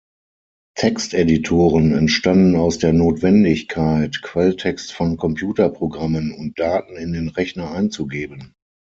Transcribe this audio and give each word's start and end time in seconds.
Texteditoren 0.73 1.93
entstanden 1.93 2.55
aus 2.55 2.79
der 2.79 2.91
Notwendigkeit, 2.91 4.23
Quelltext 4.23 4.91
von 4.93 5.15
Computerprogrammen 5.15 6.31
und 6.31 6.57
Daten 6.57 6.97
in 6.97 7.13
den 7.13 7.27
Rechner 7.29 7.69
einzugeben. 7.69 8.55